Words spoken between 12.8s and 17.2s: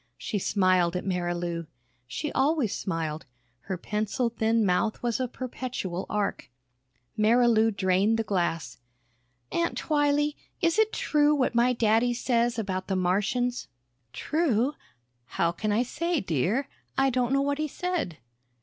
the Martians?" "True? How can I say, dear? I